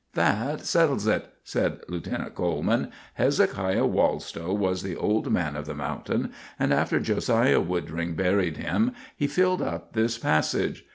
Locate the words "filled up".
9.27-9.93